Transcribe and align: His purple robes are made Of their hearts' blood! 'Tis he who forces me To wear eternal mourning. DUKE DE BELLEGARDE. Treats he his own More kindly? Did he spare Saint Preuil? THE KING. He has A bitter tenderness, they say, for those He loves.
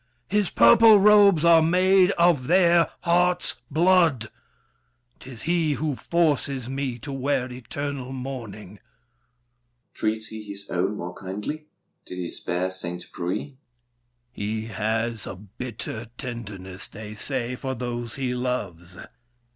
His 0.29 0.49
purple 0.49 0.99
robes 0.99 1.45
are 1.45 1.61
made 1.61 2.09
Of 2.17 2.47
their 2.47 2.89
hearts' 3.01 3.57
blood! 3.69 4.31
'Tis 5.19 5.43
he 5.43 5.73
who 5.73 5.95
forces 5.95 6.67
me 6.67 6.97
To 6.97 7.11
wear 7.11 7.51
eternal 7.53 8.11
mourning. 8.11 8.71
DUKE 8.71 8.79
DE 8.79 8.79
BELLEGARDE. 8.79 9.93
Treats 9.93 10.27
he 10.29 10.41
his 10.41 10.67
own 10.71 10.97
More 10.97 11.13
kindly? 11.13 11.67
Did 12.05 12.15
he 12.17 12.29
spare 12.29 12.71
Saint 12.71 13.11
Preuil? 13.13 13.37
THE 13.41 13.45
KING. 13.49 13.57
He 14.31 14.65
has 14.69 15.27
A 15.27 15.35
bitter 15.35 16.07
tenderness, 16.17 16.87
they 16.87 17.13
say, 17.13 17.55
for 17.55 17.75
those 17.75 18.15
He 18.15 18.33
loves. 18.33 18.97